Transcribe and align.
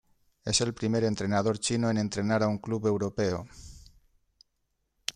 Es 0.43 0.59
el 0.61 0.73
primer 0.73 1.03
entrenador 1.03 1.59
chino 1.59 1.91
en 1.91 1.99
entrenar 1.99 2.41
a 2.41 2.47
un 2.47 2.57
club 2.57 2.87
europeo. 2.87 3.45